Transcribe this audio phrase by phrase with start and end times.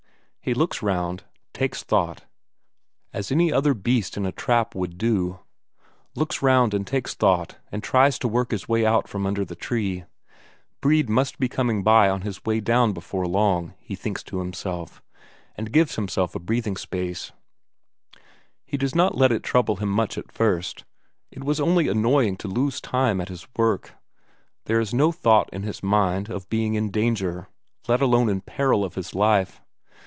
[0.43, 1.23] He looks round,
[1.53, 2.25] takes thought,
[3.13, 5.39] as any other beast in a trap would do;
[6.15, 9.55] looks round and takes thought and tries to work his way out from under the
[9.55, 10.03] tree.
[10.81, 14.99] Brede must be coming by on his way down before long, he thinks to himself,
[15.55, 17.31] and gives himself a breathing space.
[18.65, 20.85] He does not let it trouble him much at first,
[21.29, 23.93] it was only annoying to lose time at his work;
[24.65, 27.47] there is no thought in his mind of being in danger,
[27.87, 29.61] let alone in peril of his life.